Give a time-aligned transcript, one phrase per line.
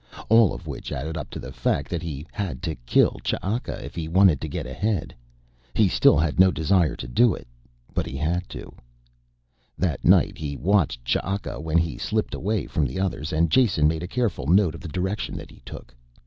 [0.29, 3.93] All of which added up to the fact that he had to kill Ch'aka if
[3.93, 5.13] he wanted to get ahead.
[5.75, 7.47] He still had no desire to do it,
[7.93, 8.73] but he had to.
[9.77, 14.01] That night he watched Ch'aka when he slipped away from the others and Jason made
[14.01, 15.93] a careful note of the direction that he took.